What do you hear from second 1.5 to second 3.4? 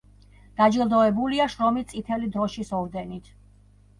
შრომის წითელი დროშის ორდენით.